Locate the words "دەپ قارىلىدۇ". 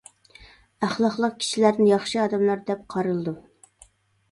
2.73-3.37